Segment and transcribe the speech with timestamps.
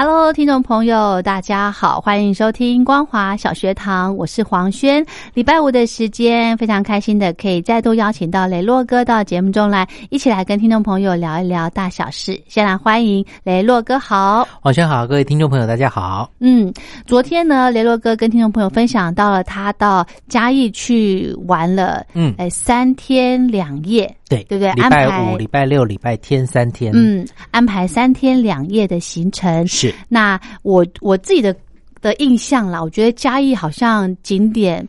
[0.00, 5.04] Hello，听众朋友，大家好，欢迎收听光华小学堂，我是黄轩。
[5.34, 12.40] 礼拜五的时间，非常开心的可以再度邀请到雷洛哥到节目中来，一起来跟听众朋友聊一聊大小事。
[12.46, 16.30] 先来欢迎雷洛哥，好，黄轩好，各位听众朋友大家好。
[16.38, 16.72] 嗯，
[17.04, 24.14] 昨天呢，雷洛哥跟听众朋友分享到了他到嘉义去玩了，嗯，哎，三天两夜。
[24.28, 24.72] 对对不对？
[24.72, 29.66] 礼拜五、礼拜六、礼拜天三天，嗯，安排三天两夜的行程。
[29.66, 29.94] 是。
[30.08, 31.54] 那我我自己的
[32.00, 34.86] 的印象啦，我觉得嘉义好像景点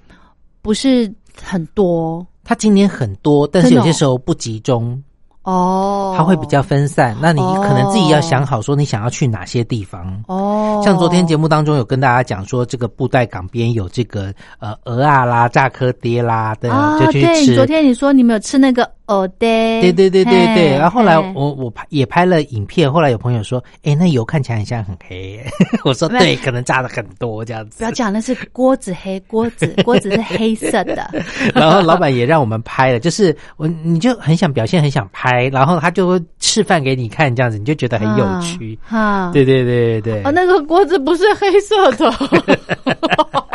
[0.62, 2.26] 不是很多。
[2.44, 5.02] 它景点很多，但是有些时候不集中。
[5.44, 10.22] 哦，它会比较分散，那你可能自己要想好，说你想要去哪些地方。
[10.28, 17.56] 哦，像昨天节目当中有跟大家讲说，这个布袋港边有这个呃鹅啊啦、炸科爹啦的，就去吃。
[17.56, 19.82] 昨天你说你没有吃那个鹅爹？
[19.82, 20.70] 对对对对对。
[20.78, 25.44] 然后后来我我拍也拍了影片，后来有朋友说，哎，那油看起来很像很黑。
[25.84, 27.80] 我说对，可能炸的很多这样子。
[27.80, 31.10] 不要讲那是锅子黑，锅子锅子是黑色的。
[31.54, 35.48] 然后老板也让我们拍了，就是我你就很想表现，很想拍。
[35.50, 38.78] 然后他就会示范给你看，这样子你就觉得很有趣。
[38.84, 40.24] 哈，对对对对对。
[40.24, 42.14] 哦，那个锅子不是黑色的。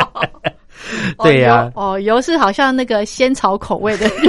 [1.23, 1.71] 对呀。
[1.75, 4.09] 哦，油是好像那个仙草口味的。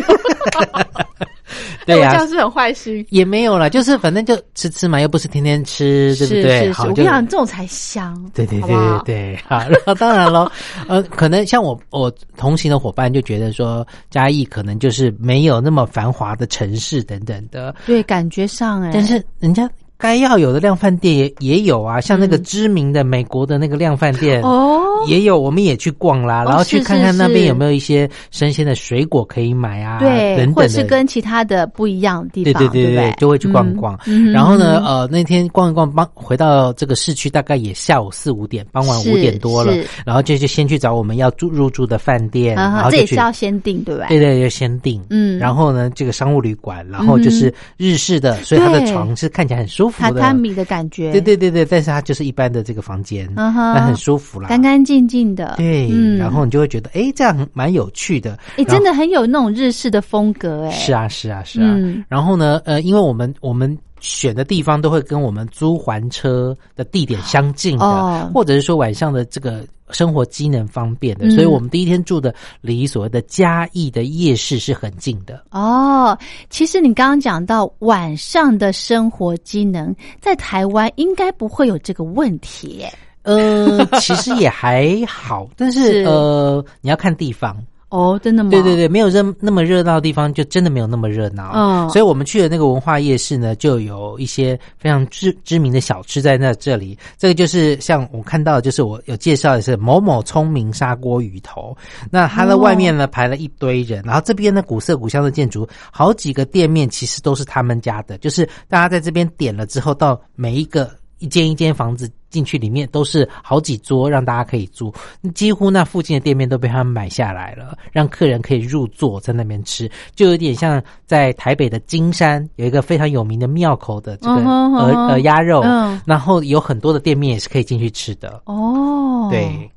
[1.87, 3.07] 对呀，这样是很坏心。
[3.11, 6.73] 也没有了，就是反正就吃吃嘛，又不是天天吃，对不对？
[6.73, 8.29] 好，我跟你讲，这种才香。
[8.35, 9.59] 对对对对对，好。
[9.61, 10.51] 然后当然了，
[10.89, 17.73] 呃，可能像我我同行的伙伴就觉得说，嘉义可能就是没有那么繁华的城市等等的。
[17.87, 19.71] 对，感觉上哎，但是人家。
[19.99, 33.99] 该要有的量饭店也也有啊，像那个知名的美国的那个量饭店哦，也有，我们也去逛啦，然后去看看那边有没有一些生鲜的水果可以买啊，对，等等或者是跟其他的不一样的地方，对对对对，就会去逛逛。
[34.33, 39.73] 然后呢，呃，那天逛一逛，帮回到这个市区，大概也下午四五点，傍晚五点多了，
[40.05, 44.19] 然后就就先去找我们要住入住的饭店，然后这也是要先订，对吧对？
[44.19, 45.03] 对对，要先订。
[45.11, 50.67] 嗯，然后呢，这个商务旅馆，然后就是日式的，所以它的床是看起来很舒服的，榻榻米的。
[50.67, 55.55] 感觉对对对对，但是它就是一般的这个房间，那很舒服啦，干干净净的。
[55.57, 55.89] 对，
[56.19, 58.37] 然后你就会觉得，哎，这样蛮有趣的。
[58.57, 60.71] 哎，真的很有那种日式的风格，哎。
[60.73, 61.77] 是啊，是啊，是啊。
[62.09, 63.79] 然后呢，呃，因为我们我们。
[64.07, 75.43] 选的地方都会跟我们租还车的地点相近的，或者是说晚上的这个生活机能方便的，所以我们第一天住的离所谓的嘉义的夜市是很近的。
[75.51, 76.17] 哦，
[76.51, 82.85] 其实你刚刚讲到晚上的生活机能，在台湾应该不会有这个问题。
[83.23, 87.57] 呃，其实也还好，但是 呃，你要看地方。
[87.97, 88.51] 哦，真的吗？
[88.51, 91.53] 对对对，没有热那么热闹的地方，就真的没有那么热闹。
[91.55, 96.99] 嗯，所以我们去的那个文化夜市呢，就有一些非常知知名的小吃在那这里。
[97.17, 101.75] 这个就是像我看到，就是我有介绍的是某某聪明砂锅鱼头。
[102.11, 108.19] 那它的外面呢排了一堆人，然后这边呢古色古香的建筑，好几个店面其实都是他们家的。
[108.19, 110.91] 就是大家在这边点了之后，到每一个。
[111.19, 114.93] 一间一间房子进去，里面都是好几桌，让大家可以住。
[115.35, 125.63] 几乎那附近的店面都被他们买下来了，让客人可以入座在那边吃，就有点像在台北的金山有一个非常有名的庙口的这个鹅鹅鸭肉，
[126.05, 128.43] 然后有很多的店面也是可以进去吃的。
[128.45, 129.71] 哦，对，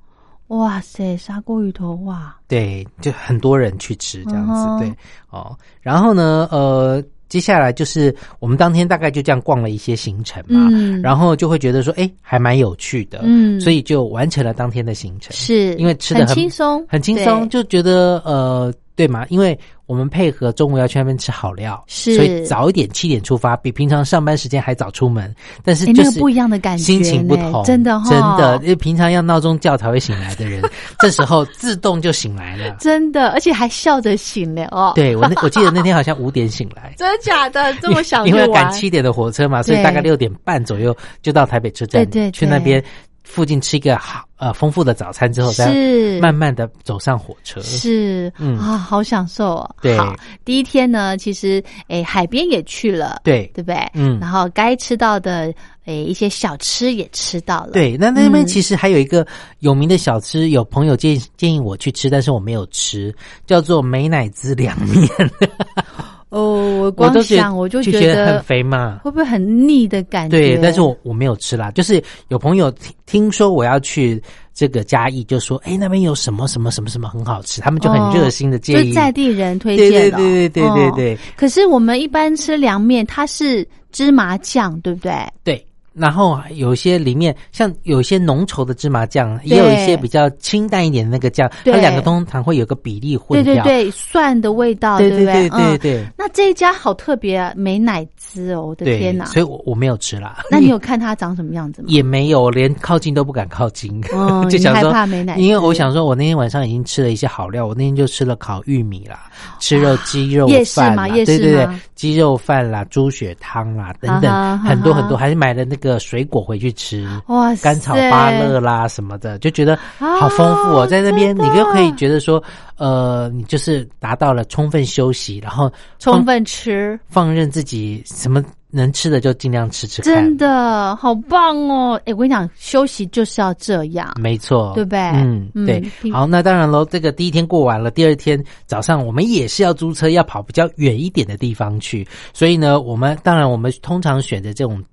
[0.48, 4.94] 哇塞，砂锅鱼头哇，对，就很多人去吃这样子，对，
[5.30, 7.02] 哦，然后呢，呃。
[7.30, 10.70] 接下来就是我们当天大概就这样逛了一些行程嘛，
[11.02, 15.32] 然后就会觉得说，哎，还蛮有趣的，嗯，所以就完成了当天的行程。
[15.34, 18.74] 是因为吃的很轻松，很轻松，就觉得呃。
[19.00, 19.26] 对吗？
[19.30, 25.34] 因为我们配合中午要去那边吃好料，是，所以早一点七点出发，比平常上班时间还早出门。
[25.64, 30.62] 但是就是不一样的感觉，心情不同，真的真的，因为平常要闹钟叫才会醒来的人，
[31.00, 34.92] 这时候自动就醒来了，真的，而且还笑着醒了哦。
[34.96, 37.74] 对我那我记得那天好像五点醒来，真的假的？
[37.76, 42.84] 这么小因为赶七点的火车嘛，所以大概六点半左右就到台北车站，对对，去那边。
[43.30, 45.72] 附近吃一个好呃丰富的早餐之后，再
[46.20, 49.76] 慢慢的走上火车，是嗯啊，好享受哦。
[49.82, 49.96] 对，
[50.44, 53.78] 第一天呢，其实诶海边也去了，对对不对？
[53.94, 55.54] 嗯，然后该吃到的
[55.86, 57.74] 诶一些小吃也吃到了。
[57.74, 59.26] 对，那那边其实还有一个
[59.60, 63.16] 有名的小吃，有朋友建建议我去吃，但是我没有吃，
[63.46, 65.08] 叫做美乃滋凉面。
[66.30, 70.38] 哦，我光想我就觉得很肥嘛，会不会很腻的感觉？
[70.38, 71.72] 对，但是我我没有吃啦。
[71.72, 74.22] 就是有朋友听听说我要去
[74.54, 79.90] 这个嘉义，就说：“哎，那边有什么什么什么什么很好吃。”他们就很热心的建议，就在地人推荐。
[79.90, 81.18] 对对对对对对。
[81.36, 85.12] 可是我们一般吃凉面，它是芝麻酱，对不对？
[85.44, 85.66] 对。
[86.00, 93.54] 然后有些里面像有些浓稠的芝麻酱，也有一些比较清淡一点的那个酱，它两个通常会有个比例混掉。
[93.54, 96.06] 对对对，蒜的味道，对对对对对。
[96.18, 99.26] 那这一家好特别啊，美乃滋哦，我的天哪！
[99.26, 100.40] 所以我我没有吃啦。
[100.50, 101.88] 那你有看它长什么样子吗？
[101.90, 104.02] 也没有，连靠近都不敢靠近。
[104.50, 109.30] 就想说怕美乃，因为我想说，我那天晚上已经吃了一些好料，我那天就吃了烤玉米啦，
[109.60, 116.60] 吃肉鸡肉饭啦，对对对，鸡肉饭啦，猪血汤啦等等，很多很多，还是买了那个水果回。
[116.60, 120.86] 去吃哇，甘草芭乐啦什么的，就觉得好丰富哦。
[120.86, 122.44] 在那边，你就可以觉得说，
[122.76, 130.02] 呃，你就是达到了充分休息，然后充分吃，放任自己什么能吃的就尽量吃吃。
[130.02, 131.98] 真的好棒哦！
[132.04, 135.00] 哎，我跟你讲，休息就是要这样，没错，对不对？
[135.00, 135.82] 嗯，对。
[136.12, 142.06] 好，那当然喽，这个第一天过完了，第二天早上我们也是要租车，要跑比较远一点的地方去。
[142.34, 144.84] 所以呢，我们当然我们通常选择这种。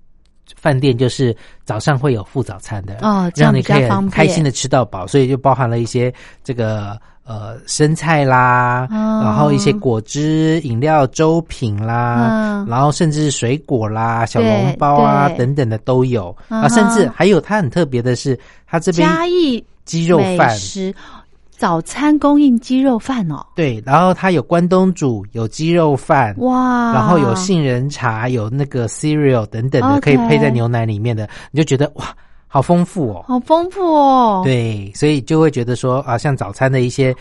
[0.54, 1.34] 饭店就是
[1.64, 6.12] 早上会有附早餐的哦，让你可以开心的吃到饱，所以就包含了一些
[6.44, 16.34] 这个呃生菜啦，然后一些果汁、饮料、粥品啦，然后甚至是水果啦、小笼包啊等等的都有。
[16.48, 20.56] 啊，甚至还有它很特别的是，它这边嘉义鸡肉饭。
[21.56, 32.04] 早餐供应鸡肉饭哦，对，然后它有关东煮，有鸡肉饭，哇，然后有杏仁茶，有那个 cereal 等等的，可以配在牛奶里面的，你就觉得哇，
[32.46, 37.14] 好丰富哦，好丰富哦，对，所以就会觉得说啊，像早餐的一些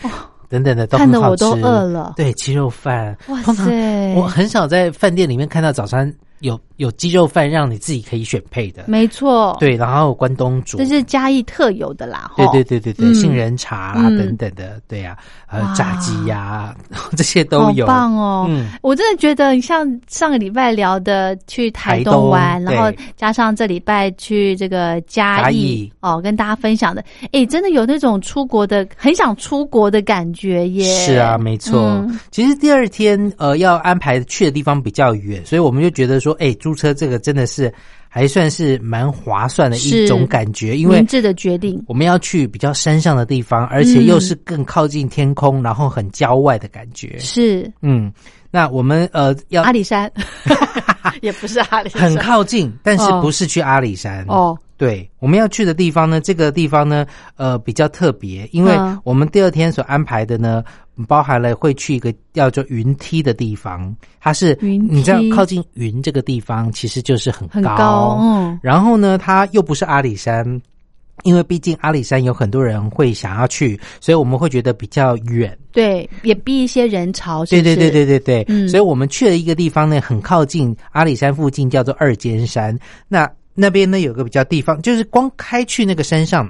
[0.48, 6.14] 等等的都很好吃，看得我都饿了，对，鸡肉饭，哇塞，我很少在饭店里面看到早餐。
[6.40, 9.56] 有有鸡肉饭让你自己可以选配的，没错。
[9.58, 12.30] 对，然后关东煮，这是嘉义特有的啦。
[12.36, 15.16] 对对对对对，杏仁茶啦等等的，对呀，
[15.46, 16.76] 还有炸鸡呀，
[17.16, 17.86] 这些都有。
[17.86, 18.46] 好棒哦！
[18.50, 27.02] 嗯，我真的觉得，像上个礼拜聊的去台东玩，然后加上这礼拜去这个嘉义哦，跟大家分享的，
[27.32, 30.84] 哎，真的有那种出国的很想出国的感觉耶。
[30.98, 32.06] 是啊，没错。
[32.30, 36.20] 其实第二天呃要安排去的地方比较远，所以我们就觉得。
[36.26, 37.72] 说哎，租车这个真的是
[38.08, 41.80] 还算是蛮划算的一种感觉，因为明智的决定。
[41.86, 47.16] 我们要去比较山上的地方，而且又是更靠近天空，然后很郊外的感觉。
[47.18, 48.12] 是，嗯，
[48.50, 50.10] 那我们呃要阿里山，
[51.22, 54.56] 也不是阿里，山，很靠近，但是不是去阿里山哦。
[54.78, 57.06] 对，我们要去的地方呢，这个地方呢，
[57.36, 60.62] 呃，比较特别，因为我们第二天所安排的呢，
[61.04, 70.44] 包含了会去一个叫做云梯的地方，它是云，你知道靠近云这个地方，其实就是很高，嗯，然后呢，它又不是阿里山，
[71.24, 83.30] 因为毕竟阿里山有很多人会想要去，所以我们会觉得比较远，对，也避一些人潮，对对对对对对，嗯，所以我们去了一个地方呢，很靠近阿里山附近，叫做二尖山，那。
[83.58, 86.46] 那边呢有个比较地方，就是光开去那个山上，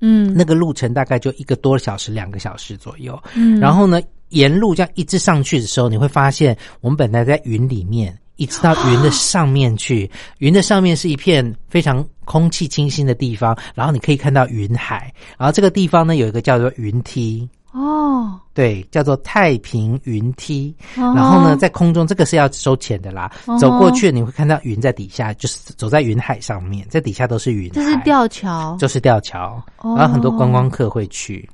[0.00, 3.20] 嗯，那个路程大概就一个多小时、两个小时左右。
[3.34, 15.12] 嗯，然后呢，沿路这样一直上去的时候，你会发现，我们本来在云里面，一直到云的上面去，云的上面是一片非常空气清新的地方，然后你可以看到云海。
[15.38, 17.48] 然后这个地方呢，有一个叫做云梯。
[17.72, 23.30] 哦，对，叫做太平云梯，然后呢，在空中这个是要收钱的啦。
[23.60, 27.70] 走过去你会看到云在底下，就是走在云海上面，在底下都是云。
[27.70, 29.62] 这是吊桥，就是吊桥，
[29.96, 31.48] 然后很多观光客会去。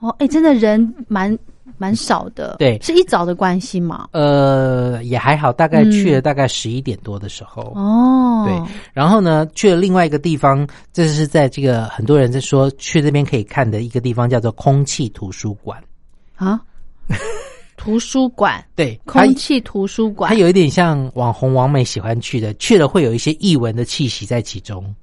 [0.00, 1.38] 哦，哎，真的人蛮。
[1.82, 4.08] 蛮少的，对，是一早的关系嘛？
[4.12, 8.44] 呃，也还好，大概去了大概十一点多的时候哦。
[8.46, 15.82] 对，然后呢，去了另外一个地方，这是在这个很多人在说去这边可以看的一个地方，叫做空气图书馆
[16.36, 16.60] 啊。
[17.76, 24.94] 图书馆，对，空气图书馆，它有一点像网红王美喜欢去的，去了会有一些异文的气息在其中。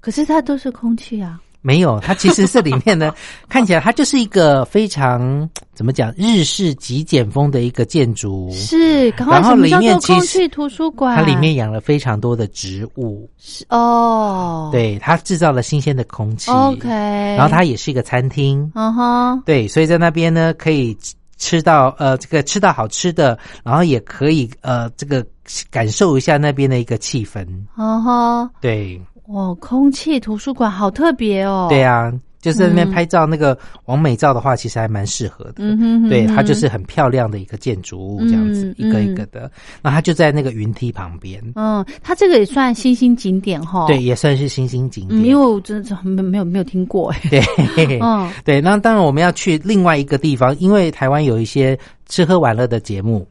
[0.00, 1.38] 可是它都是空气啊。
[1.62, 3.14] 没有，它其实这里面呢，
[3.48, 8.50] 看起来它就是一个非常怎么讲日式极简风的一个建筑。
[8.52, 13.30] 是，然后里面其实图书馆，它里面养了非常多的植物。
[13.38, 16.50] 是哦，对，它制造了新鲜的空气。
[16.50, 18.70] OK，然后它也是一个餐厅。
[18.74, 20.96] 嗯哼，对，所以在那边呢，可以
[21.38, 25.24] 吃到呃这个吃到好吃的，然后也可以呃这个
[25.70, 27.46] 感受一下那边的一个气氛。
[27.76, 29.00] 嗯哼，对。
[29.26, 31.66] 哦，空气图书馆好特别哦！
[31.70, 35.54] 对啊，就是在那边拍照，那个完美照的话，其实还蛮适合的。
[35.58, 39.50] 嗯哼，对，它就是很漂亮的一个建筑物，这样子一个一个的。
[39.80, 41.40] 那它就在那个云梯旁边。
[41.54, 43.86] 嗯，它这个也算新兴景点哈。
[43.86, 45.24] 对，也算是新兴景点。
[45.24, 47.14] 因为我真的是没没有没有听过。
[47.30, 47.40] 对，
[48.02, 48.60] 嗯，对。
[48.60, 53.26] 那当然我们要去另外一个地方，因为台湾有一些吃喝玩乐的节目。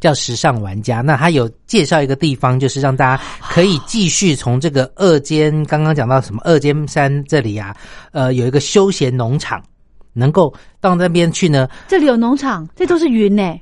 [0.00, 7.76] 叫时尚玩家，那他有介绍一个地方，就是让大家可以继续从这个二间，刚刚讲到什么二间山这里啊，
[8.12, 9.62] 呃，有一个休闲农场，
[10.12, 11.68] 能够到那边去呢。
[11.86, 13.54] 这里有农场，这都是云呢。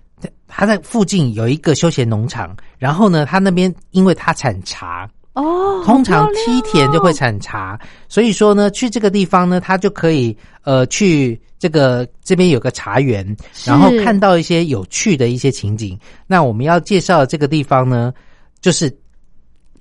[0.48, 5.08] 他在附近有一个休闲农场，然后呢，他那边因为他产茶。
[5.36, 7.78] 哦，通常梯田就会产茶，
[8.08, 15.98] 所以说呢，去这个地方呢，他就可以呃去这个这边有个茶园，然后看到一些有趣的一些情景。
[16.26, 18.14] 那我们要介绍的这个地方呢，
[18.62, 18.90] 就是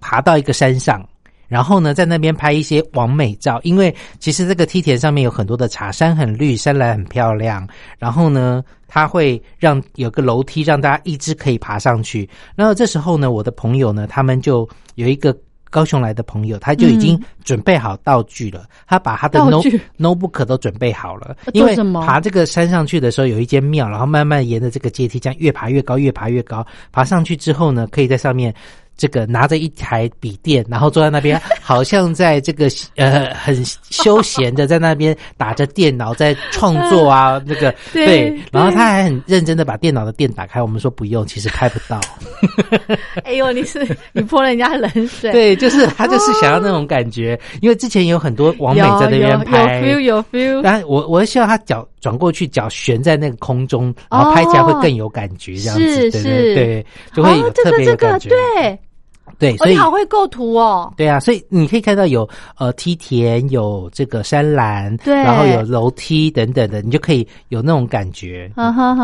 [0.02, 1.08] 爬到一个山上，
[1.48, 3.58] 然后呢在那边拍一些完美照。
[3.64, 7.66] 因为其实这个梯田上面有很多的茶，山很绿，山岚很漂亮。
[7.98, 12.30] 然后呢，它会让有个楼梯让大家一直可以爬上去。
[12.58, 15.34] 然后这时候呢，我的朋友呢，他们就有一个。
[15.76, 18.64] 高雄来的朋友，他就已经准备好道具了。
[18.88, 19.60] 他把他的 no
[20.00, 26.66] notebook 都准备好了，因为爬这个山上去的时候有一间庙，然后慢慢沿着这个阶梯这样越爬越高，越爬越高。
[26.94, 28.56] 爬上去之后呢，可以在上面。
[28.98, 33.56] 这个拿着一台笔电，然后坐在那边， 好像在这个呃很
[33.90, 40.62] 休闲的在那边打着电脑在创作啊， 那个对，然后他还很认真的把电脑的电打开。
[40.62, 42.00] 我们说不用，其实拍不到。
[43.24, 45.32] 哎呦，你是你泼人家冷水？
[45.32, 50.62] 对，就是他就是想要那种感觉，因为之前有很多网美在那边拍，有 feel 有 feel。
[50.64, 58.80] 但我我希望他脚转过去，脚悬在那个空中，然后拍起来会更有感觉，这样子，对对对，就会有特别的感觉，对。
[59.38, 60.94] 对，所以好会构图哦。
[60.96, 62.28] 对啊，所以你可以看到有
[62.58, 68.52] 呃梯田，有这个山栏，对，然后有楼梯等等的，你就可以有那种感觉。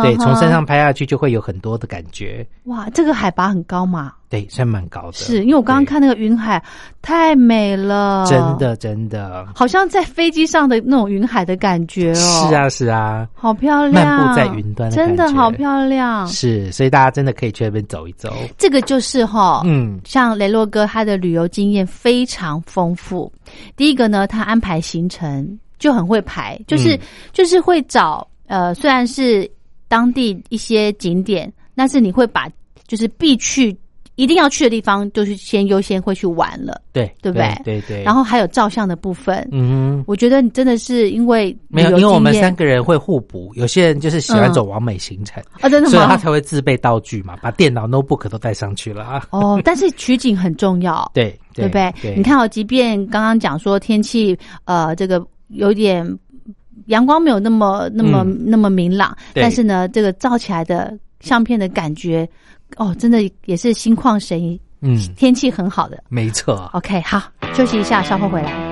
[0.02, 2.46] 对，从山上拍下去就会有很多的感觉。
[2.66, 4.14] 哇，这个海拔很高嘛？
[4.32, 5.12] 对，算蛮高的。
[5.12, 6.64] 是因为我刚刚看那个云海
[7.02, 12.48] 太美了，真的真的，好像在飞机上的那种云海的感觉哦。
[12.48, 16.26] 是啊是啊，好漂亮，漫步在云端，真的好漂亮。
[16.28, 18.34] 是，所以大家真的可以去那边走一走。
[18.58, 23.30] 这个就是哈，嗯，像雷洛哥他的旅游经验非常丰富。
[23.76, 26.98] 第一个呢，他安排行程就很会排，就是
[27.34, 29.52] 就是会找呃，虽然是
[29.90, 32.48] 当地一些景点，但是你会把
[32.88, 33.78] 就是必去。
[34.22, 37.60] 一定要去的地方，就是先优先会去玩了，对对不对？
[37.64, 38.04] 对对。
[38.04, 43.52] 然后还有照相的部分，嗯，我觉得你真的是因为没有，因为我们三个人会互补。
[43.56, 49.26] 有些人就是喜欢走完美行程啊，真的吗，所以他才会自备道具嘛，把电脑、notebook 都带上去了啊。
[49.32, 51.92] 哦，但是取景很重要， 对对不对？
[52.16, 56.08] 你看哦，即便刚刚讲说天气呃，这个有点
[56.86, 62.30] 阳光没有那么那么那么明朗，但是呢，这个照起来的相片的感觉。
[62.78, 66.70] 哦，真的也是心旷神怡，嗯，天气很好的，没错。
[66.74, 67.22] OK，好，
[67.54, 68.71] 休息一下，稍后回来。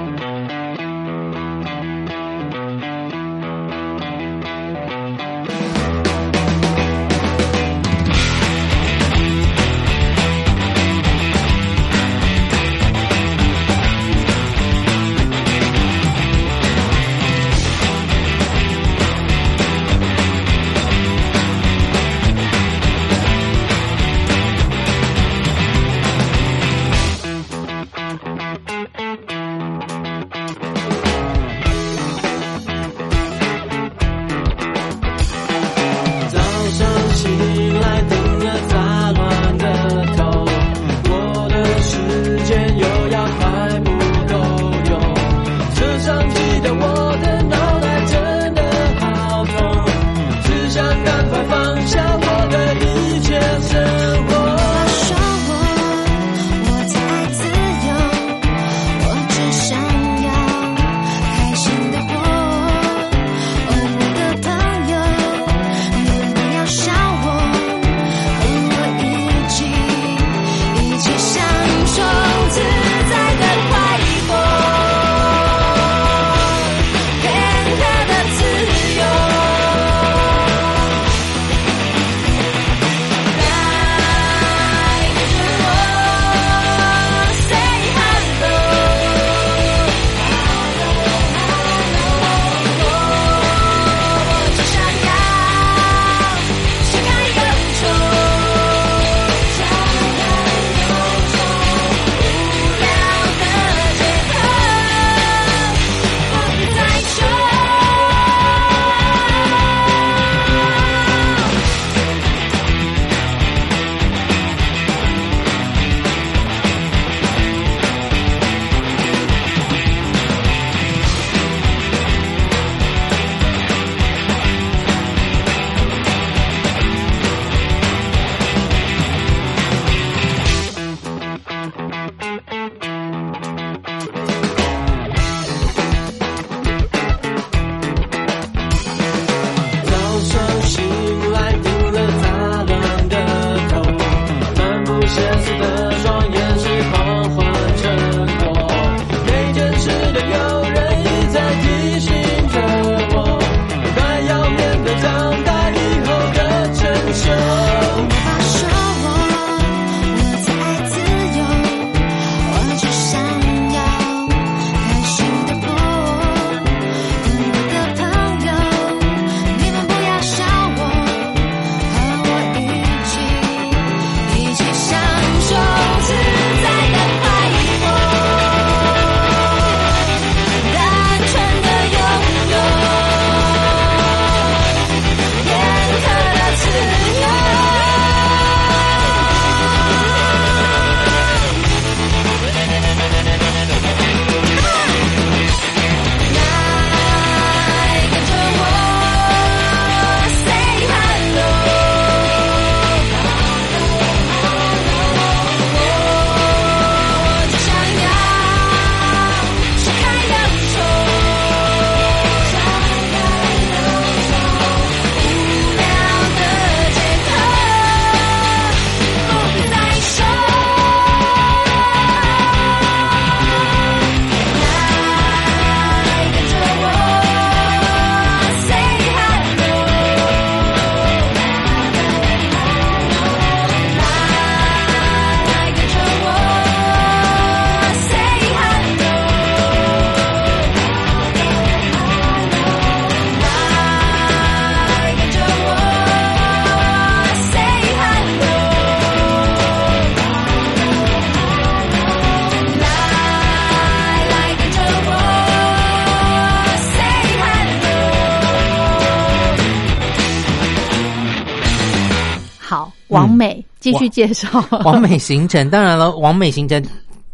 [263.10, 265.70] 完美，继续介绍 王美行程。
[265.70, 266.84] 当然了，王美行程。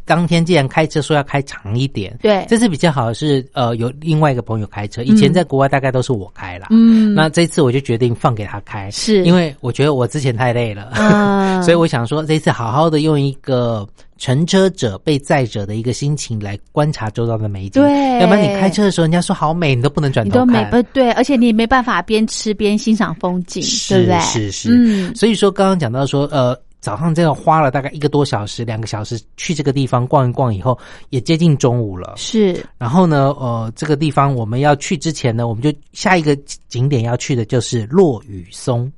[0.06, 9.26] 当天既然开车说要开长一点，对，这次比较好的是，呃，有另外一个朋友开车，以前在国外大概都是我开啦，嗯，那这次我就决定放给他开，是。
[9.26, 10.92] 因为我觉得我之前太累了，
[11.64, 13.88] 所以我想说这次好好的用一个
[14.20, 24.20] 乘车者被载者的一个心情来观察周遭的美景，对，要不然你开车的时候人家说好美，你都不能转头看，不对，而且你没办法边吃边欣赏风景，对不对？
[24.20, 26.56] 是是，嗯，所以说刚刚讲到说，呃。
[26.86, 30.78] 早上这样花了大概一个多小时、两个小时去这个地方逛一逛，以后
[31.10, 32.14] 也接近中午了。
[32.16, 36.36] 是，然后呢，呃，这个地方我们要去之前呢，我们就下一个
[36.68, 38.92] 景点要去的就是落雨松。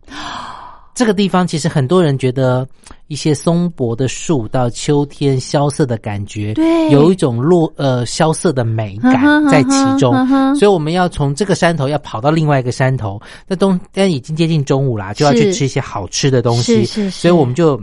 [0.98, 2.68] 这个地方其实很多人觉得
[3.06, 10.12] 一些松柏的树到秋天萧瑟的感觉，对，有一种落呃萧瑟的美感在其中，
[10.56, 13.22] 所以我们要从这个山头要跑到另外一个山头。
[13.48, 17.80] 那东但已经接近中午啦，就要去吃一些好吃的东西，是是，所以我们就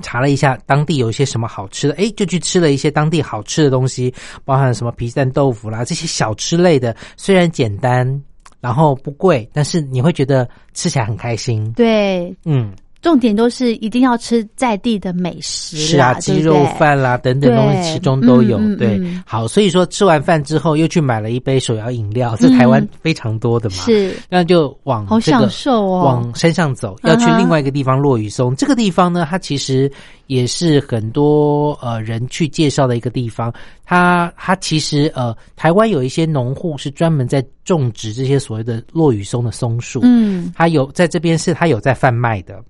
[0.00, 4.14] 查了一下当地有一些什么好吃的，哎，就去吃了一些当地好吃的东西，
[4.46, 8.18] 包含什么皮蛋豆腐啦这些小吃类的，虽然简单。
[8.60, 11.72] 然后不贵，但是你会觉得吃起来很开心。
[11.72, 12.74] 对，嗯。
[13.02, 18.58] 重点都是一定要吃在地的美食，是啊，鸡肉饭啦等等东西，其中都有。
[18.76, 23.76] 对，好，所以说吃完饭之后又去买了一杯手摇饮料，在台湾非常多的嘛。
[23.76, 28.54] 是，那就往好享受哦，往山上走，要去另外一个地方落雨松。
[28.54, 29.90] 这个地方呢，它其实
[30.26, 33.50] 也是很多呃人去介绍的一个地方。
[33.86, 40.00] 它它其实呃，台湾有一些农户是专门在种植这些所谓的落雨松的松树。
[40.02, 42.62] 嗯，它有在这边是它有在贩卖的。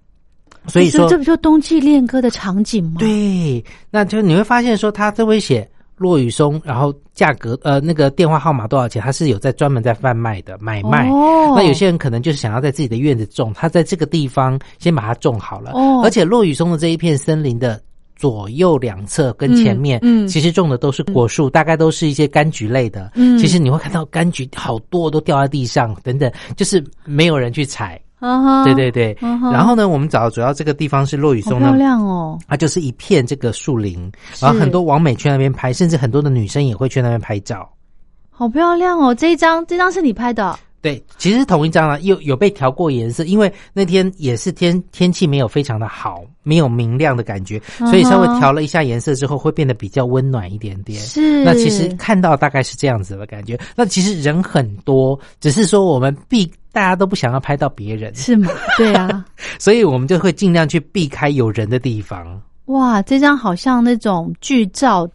[0.67, 2.97] 所以说，这不就冬季恋歌的场景吗？
[2.99, 11.09] 对，那就你会发现说，他都会写落雨松，然后价格呃那个电话号码多少钱，他是有在专门在贩卖的买卖。
[11.11, 15.73] 哦，那有些人可能就是想要在自己的院子种，他在这个地方先把它种好了。
[15.73, 17.81] 哦，而且落雨松的这一片森林的
[18.17, 23.13] 左右两侧跟前面，嗯，其实种的都是果树，大概都是一些柑橘类的。
[23.15, 28.01] 嗯，其实你会看到柑橘好多都掉在地上，等等，就是没有人去采。
[28.21, 37.67] 啊，对对对，然后呢，我们找主要这个地方是落雨松，漂亮哦，它就是一片这个树林，然后很多网美去那边拍，甚至很多的女生也会去那边拍照，
[38.29, 39.15] 好漂亮哦！
[39.15, 40.59] 这一张，这张是你拍的？
[40.83, 50.99] 对，其实同一张啊，有有被调过颜色，因为那天也是天天气没有非常的好，没有明亮的感觉，所以稍微调了一下颜色之后，会变得比较温暖一点点。
[51.01, 53.59] 是，那其实看到大概是这样子的感觉。
[53.77, 56.51] 那其实人很多，只是说我们避。
[56.73, 58.51] 大家都不想要拍到别人，是吗？
[58.79, 59.25] 对啊，
[59.59, 62.41] 所以我们就会尽量去避开有人的地方。
[62.67, 65.09] 哇，这张好像那种剧照，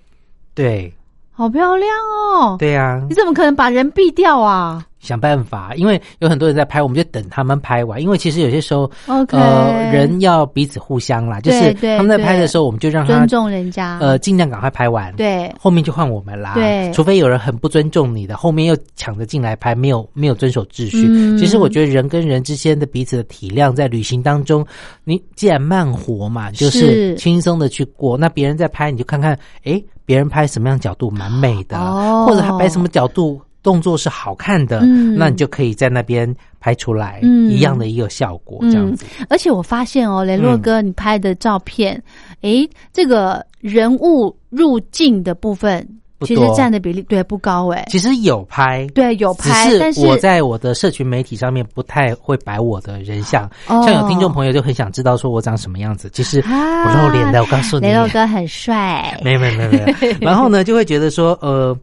[0.53, 0.93] 对，
[1.31, 1.89] 好漂亮
[2.33, 2.57] 哦。
[2.59, 4.85] 对啊，你怎么可能把人避掉啊？
[5.05, 8.01] 想办法，因为有很多人在拍，我们就等他们拍完。
[8.01, 15.13] 因为其实有些时候，OK，呃，人要彼此互相啦，就是他们在拍的时候，我们就让他尊重人家，呃，尽量赶快拍完。
[15.15, 16.53] 对，后面就换我们啦。
[16.55, 21.37] 对，除非有人很不尊重你的，后面又抢着进来拍，没有没有遵守秩序。
[21.37, 24.65] 其实我觉得人跟人之间的彼此的体谅，在旅行当中，
[25.03, 28.17] 你既然慢活嘛，就是轻松的去过。
[28.17, 31.77] 那别人在拍，你就看看，哎，别人拍什么样角度蛮美的，
[32.25, 33.39] 或者他拍什么角度。
[33.65, 34.81] 动作是好看的，
[35.17, 39.03] 那你就可以在那边拍出来一样的一个效果，这样子。
[39.27, 41.99] 而且我发现哦，雷洛哥，你拍的照片，
[42.41, 45.83] 诶，这个人物入镜的部分，
[46.21, 47.83] 其实占的比例对不高哎。
[47.89, 53.49] 其实有拍，对有拍，但是我在我的社群媒体上面不太会摆我的人像。
[53.67, 57.41] 像有听众朋友就很想知道说我长什么样子，其实不露脸的。
[57.41, 59.85] 我告诉你，雷洛哥很帅，没有没有没有。
[60.21, 61.75] 然后呢，就会觉得说呃。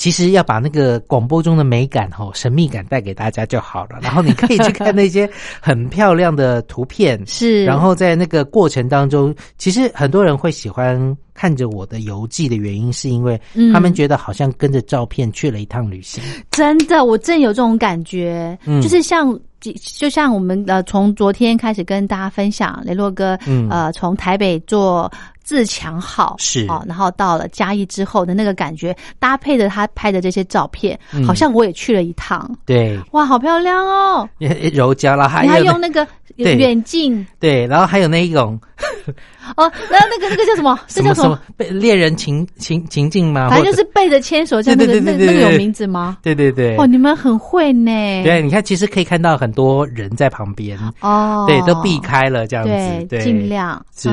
[0.00, 3.98] 其实要把那个广播中的美感、哈神秘感带给大家就好了。
[4.00, 5.28] 然后你可以去看那些
[5.60, 7.66] 很漂亮的图片， 是。
[7.66, 13.38] 然后在那个过程当中，其实很多人会喜欢看着我的游记的原因，是因为
[13.74, 16.24] 他们觉得好像跟着照片去了一趟旅行。
[16.50, 19.38] 真的，我真有这种感觉，就是像。
[19.62, 25.12] 就像我们呃，从昨天开始跟大家分享雷洛哥，嗯呃，从台北做
[25.50, 32.48] 自强号是啊，然后到了嘉义之后的那个感觉，搭配着他拍的这些照片，好像我也去了一趟。
[32.64, 34.28] 对，哇，好漂亮哦！
[34.72, 38.56] 柔焦了，还还用那个远近，对，然后还有那一种。
[39.56, 40.78] 哦，那那个那个叫什么？
[40.86, 41.36] 这叫什么？
[41.56, 43.48] 被恋人情情情境吗？
[43.50, 46.18] 反正就是背着牵手，叫那个那那个有名字吗？
[46.22, 46.76] 对对对。
[46.76, 47.90] 哦，你们很会呢。
[48.22, 51.44] 对，你看，其实可以看到很多人在旁边哦。
[51.48, 54.08] 对，都避开了这样子，对，尽量是。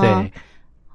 [0.00, 0.32] 对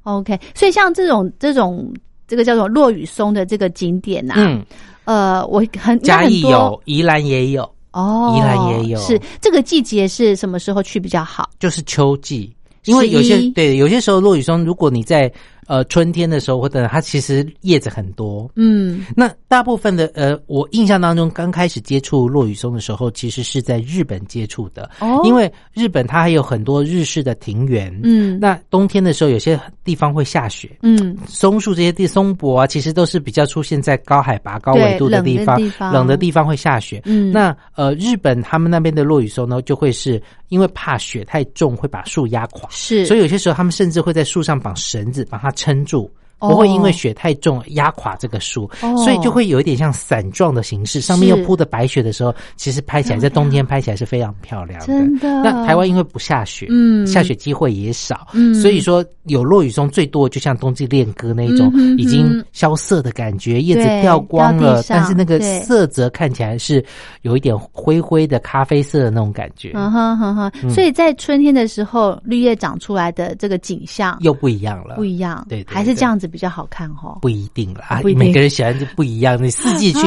[0.08, 0.39] ，OK。
[0.56, 1.93] 所以像这种这种
[2.28, 4.65] 这个叫做落雨松的这个景点呐，嗯，
[5.06, 7.63] 呃，我很嘉义有，宜兰也有。
[7.91, 9.00] 哦，宜兰也有。
[9.00, 11.50] 是这个季节是什么时候去比较好？
[11.60, 12.54] 就是秋季，
[12.86, 15.32] 因为有些对有些时候落雨松，如果你在。
[15.68, 35.60] 呃，春天的时候或者它其实叶子很多，嗯，那大部分的呃，我印象当中刚开始接触落羽松的时候，其实是在日本接触的，哦，因为日本它还有很多日式的庭园，嗯，那冬天的时候有些地方会下雪，嗯，松树这些地松柏啊，其实都是比较出现在高海拔、高纬度的地方，
[35.92, 45.52] 冷的地方会下雪，嗯，那呃，日本他们那边的落羽松呢，就会是因为怕雪太重会把树压垮，是，所以有些时候他们甚至会在树上绑绳子把它。
[45.58, 46.12] 撑住。
[46.39, 54.86] 不会因为雪太重压垮这个树，所以就会有一点像伞状的形式，上面又铺的白雪的时候，其实拍起来在冬天拍起来是非常漂亮的。
[54.86, 55.41] 真的。
[55.41, 66.84] 那台湾因为不下雪，嗯，下雪机会也少，嗯，所以说有落雨松最多就像冬季恋歌那一种，已经萧瑟的感觉，叶子掉光了，但是那个色泽看起来是
[67.23, 69.71] 有一点灰灰的咖啡色的那种感觉。
[69.73, 70.69] 嗯哼哼哼。
[70.69, 76.27] 所以在春天的时候，绿叶长出来的这个景象又不一样了，不一样，对，还是这样子。
[76.28, 79.42] 比较好看哈，不一定啦，每个人喜欢就不一样。
[79.42, 80.02] 你四季去，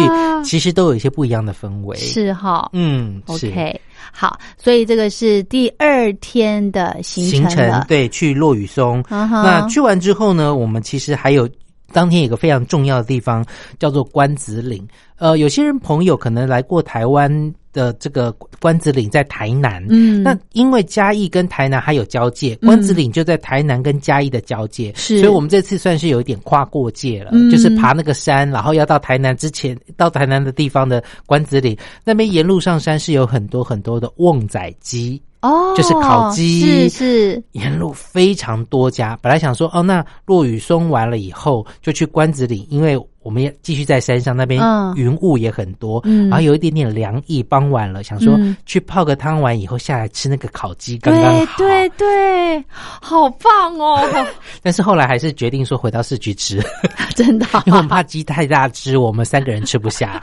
[0.45, 3.81] 其实都有一些不一样的氛围，是哈，嗯，OK，
[4.13, 9.03] 好，所以这个是第二天的行程，对，去落雨松。
[9.09, 11.49] 那去完之后呢，我们其实还有
[11.93, 13.45] 当天有个非常重要的地方，
[13.79, 14.87] 叫做关子岭。
[15.17, 17.55] 呃，有些人朋友可能来过台湾。
[17.73, 31.77] 的这个关子岭在台南，嗯，那因为嘉义跟台南还有交界，关子岭就在台南跟嘉义的交界，是，所以我们这次算是有一点跨过界了，就是爬那个山，然后要到台南之前，到台南的地方的关子岭。
[32.05, 39.19] 那边沿路上山是有很多很多的旺仔鸡哦，就是烤鸡，是是，沿路非常多家。
[39.23, 43.01] 本来想说哦，那落雨松完了以后就去关子岭，因为。
[43.23, 44.63] 我们也继续在山上，那边
[44.97, 47.43] 云雾也很多，然后有一点点凉意。
[47.43, 51.59] 傍晚了，想说去泡个汤，完以后下来吃那个烤鸡，刚刚好。
[51.59, 54.01] 对对，好棒哦！
[54.63, 56.63] 但是后来还是决定说回到市区吃，
[57.17, 60.23] 真的， 因为我怕鸡太大只，我们三个人吃不下。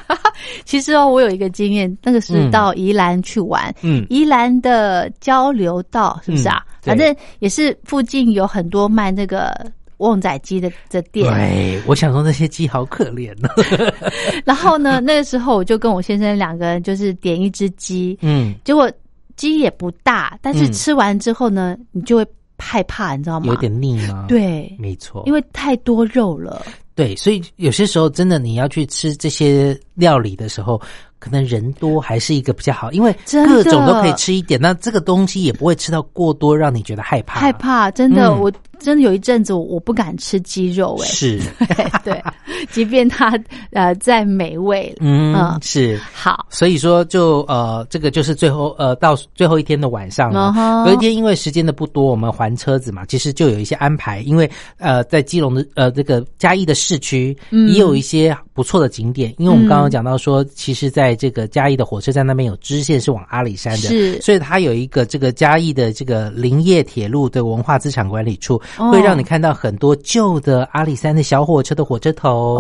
[0.63, 6.63] 其实哦，我有一个经验，那个是到宜兰去玩，嗯，宜兰的交流道是不是啊？
[6.81, 9.53] 反正也是附近有很多卖那个。
[9.97, 13.49] 旺仔鸡的的店，对，我想说那些鸡好可怜呢。
[14.45, 18.91] 然后呢，那个时候我就跟我先生两个人就是点一只鸡，嗯，结果
[19.35, 22.25] 鸡也不大，但是吃完之后呢，你就会
[22.57, 23.47] 害怕，你知道吗？
[23.47, 24.25] 有点腻吗？
[24.27, 26.65] 对，没错，因为太多肉了。
[26.95, 30.81] 对，所以有些时候真的你要去吃这些料理的时候，
[31.19, 37.39] 可能人多还是一个比较好，因为各种都可以吃一点，那这个东西也不会吃到过多，让你觉得害怕。
[37.39, 38.51] 害怕，真的我。
[38.79, 41.41] 真的有一阵子，我不敢吃鸡肉，哎，是，
[42.05, 42.23] 对，
[42.69, 43.35] 即便它
[43.71, 45.99] 呃再美味，嗯，是。
[46.13, 50.53] 好，所以说就呃，这个就是最后呃到最后一天的晚上了，
[50.85, 68.61] 隔一天因为时间的不多，我们还车子嘛，其实就有一些安排，因为呃在基隆的呃这个嘉义的市区也有一些不错的景点，因为我们刚刚讲到说，其实在这个嘉义的火车站那边有支线是往阿里山的，是，所以它有一个这个嘉义的这个林业铁路的文化资产管理处。
[68.91, 72.57] 会让你看到很多旧的阿里山的小火车的火车头，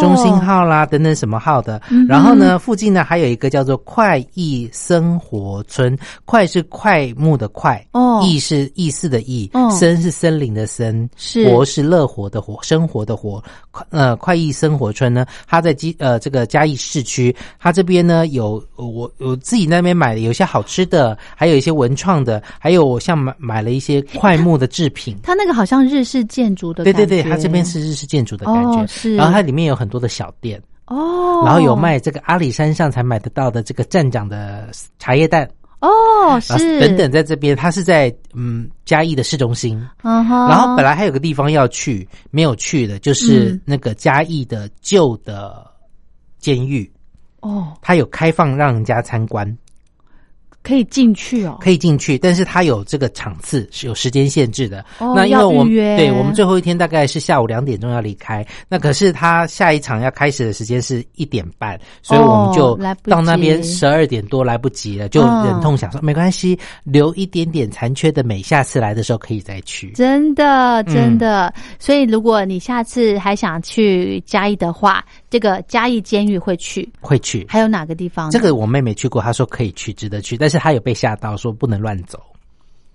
[0.00, 1.80] 中心号啦等等什么号的。
[2.08, 11.08] 然后呢，附近呢还有一个叫做快意生活村，快是快木的快，哦意是意思的意，森是森林的森，
[11.48, 13.42] 活是乐活的活，生活的活。
[13.90, 25.16] 呃，快意生活村呢，它在基呃这个嘉义市区，它这边呢有我我自己那边买的有些好吃的，还有一些文创的，还有我像买买了一些快木的制品。
[25.22, 28.86] 它那个好像日式建筑的，对对对，它这边是日式建筑的感觉。
[28.86, 30.62] 是，然后它里面有很多的小店。
[30.86, 35.46] 哦，然后有卖这个阿里山上才买得到的这个站长的茶叶蛋。
[35.80, 36.80] 哦，是。
[36.80, 45.64] 等等，在这边它是在嗯嘉义的市中心，然后本来还有个地方要去没有去的，就是那个嘉义的旧的
[46.38, 46.90] 监狱
[47.40, 49.56] 哦，它有开放让人家参观。
[50.60, 54.84] 可以进去哦，可以进去，但是它有这个场次是有时间限制的。
[54.98, 69.92] 那因为我们对我们最后一天大概是下午两点钟要离开，那可是他下一场要开始的时间是一点半，所以我们就到那边十二点多来不及了，就忍痛想说没关系，留一点点残缺的美，下次来的时候可以再去。
[69.92, 71.54] 真的，真的。
[71.78, 77.46] 所以如果你下次还想去嘉义的话，这个嘉义监狱会去，会去。
[77.48, 78.30] 还有哪个地方？
[78.30, 80.48] 这个我妹妹去过，她说可以去，值得去，但。
[80.48, 82.18] 是她有被吓到，说不能乱走，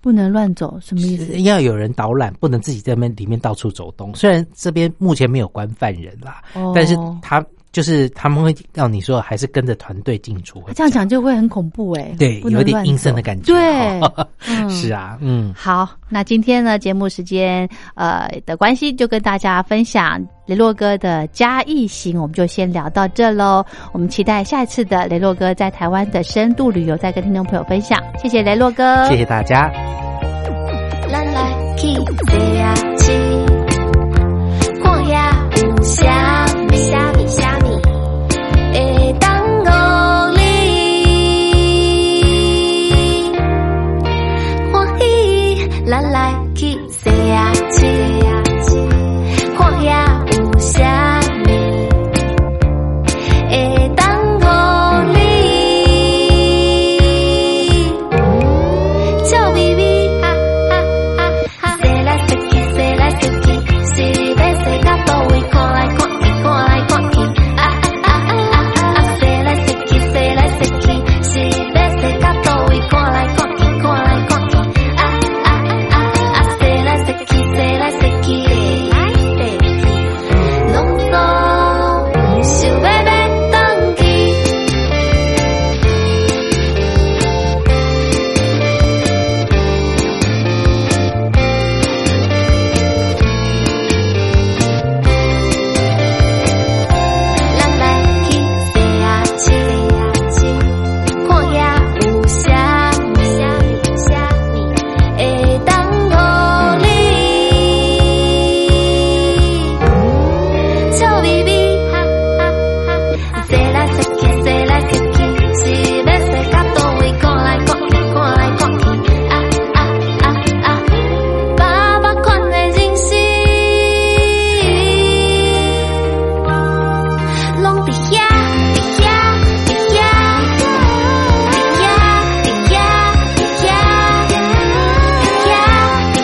[0.02, 1.40] 不能乱走，什么意思？
[1.44, 4.14] 要有人导览，不能自己在那里面到处走动。
[4.16, 6.42] 虽然这边目前没有关犯人啦，
[6.74, 14.00] 但是他就是他们会要你说还是跟着团队进出，这样讲就会很恐怖哎，对，有点阴森的感觉，对，
[14.70, 23.66] 是啊，嗯，好，那今天呢节目时间呃的关系，就跟大家分享雷洛哥的嘉义行，我们就先聊到这喽。
[23.92, 28.00] 我们期待下一次的雷洛哥在台湾的深度旅游，再跟听众朋友分享。
[28.22, 29.72] 谢谢雷洛哥，谢谢大家。